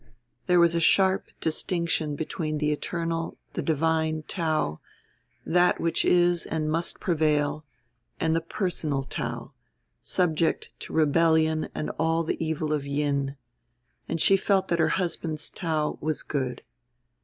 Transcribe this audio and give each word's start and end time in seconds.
There 0.47 0.59
was 0.59 0.73
a 0.73 0.79
sharp 0.79 1.25
distinction 1.39 2.15
between 2.15 2.57
the 2.57 2.71
eternal, 2.71 3.37
the 3.53 3.61
divine, 3.61 4.23
Tao, 4.27 4.79
that 5.45 5.79
which 5.79 6.05
is 6.05 6.47
and 6.47 6.71
must 6.71 6.99
prevail, 6.99 7.65
and 8.19 8.35
the 8.35 8.41
personal 8.41 9.03
Tao, 9.03 9.51
subject 10.01 10.71
to 10.79 10.93
rebellion 10.93 11.69
and 11.75 11.91
all 11.99 12.23
the 12.23 12.43
evil 12.43 12.73
of 12.73 12.83
Yin; 12.87 13.37
and 14.09 14.19
she 14.19 14.37
felt 14.37 14.69
that 14.69 14.79
her 14.79 14.87
husband's 14.97 15.51
Tao 15.51 15.99
was 16.01 16.23
good. 16.23 16.63